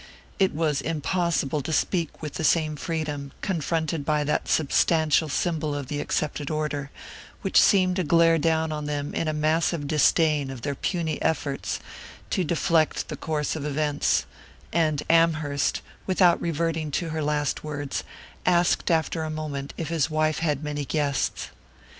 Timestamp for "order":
6.49-6.89